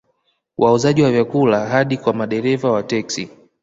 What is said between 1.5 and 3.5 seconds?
hadi kwa madereva wa teksi